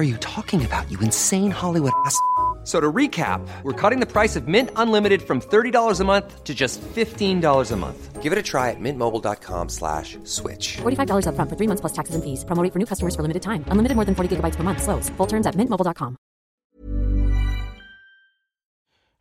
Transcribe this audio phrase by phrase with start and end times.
[0.00, 2.16] are you talking about, you insane Hollywood ass?
[2.62, 6.54] So to recap, we're cutting the price of Mint Unlimited from $30 a month to
[6.54, 8.22] just $15 a month.
[8.22, 10.76] Give it a try at mintmobile.com slash switch.
[10.82, 12.44] $45 upfront for three months plus taxes and fees.
[12.44, 13.64] Promo rate for new customers for limited time.
[13.68, 14.82] Unlimited more than 40 gigabytes per month.
[14.82, 15.08] Slows.
[15.16, 16.16] Full terms at mintmobile.com.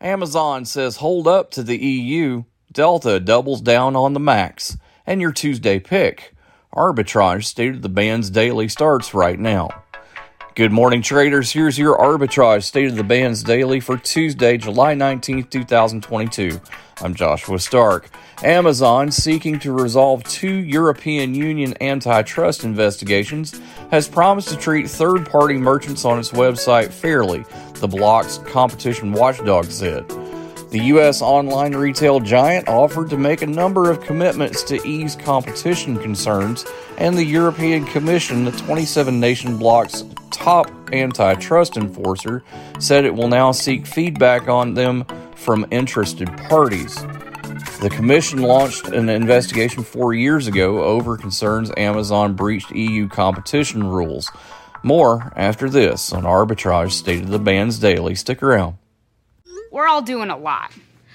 [0.01, 2.43] Amazon says hold up to the EU.
[2.73, 4.77] Delta doubles down on the Max.
[5.07, 6.35] And your Tuesday pick.
[6.75, 9.69] Arbitrage State of the Bands Daily starts right now.
[10.59, 11.53] Good morning, traders.
[11.53, 16.59] Here's your Arbitrage State of the Bands Daily for Tuesday, July 19th, 2022.
[17.01, 18.09] I'm Joshua Stark.
[18.43, 23.57] Amazon, seeking to resolve two European Union antitrust investigations,
[23.89, 29.63] has promised to treat third party merchants on its website fairly, the bloc's competition watchdog
[29.63, 30.09] said.
[30.71, 31.21] The U.S.
[31.21, 36.65] online retail giant offered to make a number of commitments to ease competition concerns,
[36.97, 42.43] and the European Commission, the 27 nation bloc's top antitrust enforcer,
[42.79, 46.95] said it will now seek feedback on them from interested parties.
[47.81, 54.31] The Commission launched an investigation four years ago over concerns Amazon breached EU competition rules.
[54.83, 58.15] More after this on Arbitrage State of the Bands Daily.
[58.15, 58.77] Stick around.
[59.71, 60.71] We're all doing a lot.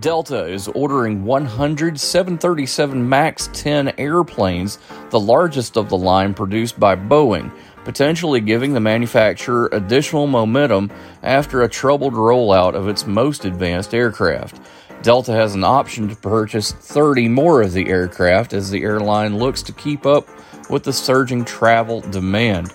[0.00, 4.78] Delta is ordering 100 737 MAX 10 airplanes,
[5.10, 7.52] the largest of the line produced by Boeing,
[7.84, 10.90] potentially giving the manufacturer additional momentum
[11.22, 14.60] after a troubled rollout of its most advanced aircraft.
[15.02, 19.62] Delta has an option to purchase 30 more of the aircraft as the airline looks
[19.62, 20.26] to keep up
[20.70, 22.72] with the surging travel demand.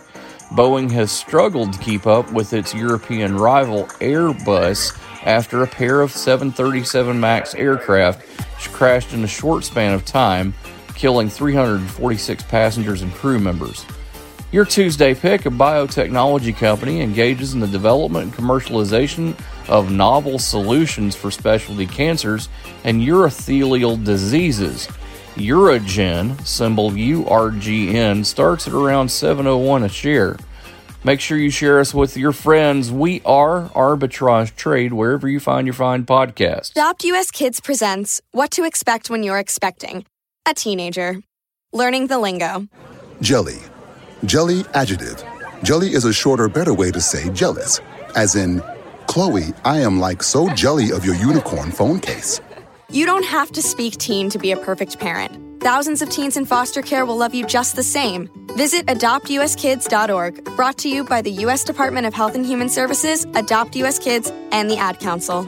[0.51, 6.11] Boeing has struggled to keep up with its European rival Airbus after a pair of
[6.11, 8.25] 737 MAX aircraft
[8.67, 10.53] crashed in a short span of time,
[10.95, 13.85] killing 346 passengers and crew members.
[14.51, 21.15] Your Tuesday pick, a biotechnology company, engages in the development and commercialization of novel solutions
[21.15, 22.49] for specialty cancers
[22.83, 24.87] and urothelial diseases.
[25.39, 30.35] Urogen, symbol URGN, starts at around 701 a share.
[31.05, 32.91] Make sure you share us with your friends.
[32.91, 36.71] We are Arbitrage Trade wherever you find your fine podcast.
[36.71, 40.05] Adopt US Kids presents What to Expect When You're Expecting
[40.45, 41.21] a Teenager.
[41.71, 42.67] Learning the lingo.
[43.21, 43.59] Jelly.
[44.25, 45.23] Jelly adjective.
[45.63, 47.79] Jelly is a shorter, better way to say jealous.
[48.13, 48.61] As in,
[49.07, 52.41] Chloe, I am like so jelly of your unicorn phone case.
[52.91, 55.61] You don't have to speak teen to be a perfect parent.
[55.61, 58.29] Thousands of teens in foster care will love you just the same.
[58.55, 61.63] Visit adoptuskids.org, brought to you by the U.S.
[61.63, 63.99] Department of Health and Human Services, Adopt U.S.
[63.99, 65.47] Kids, and the Ad Council.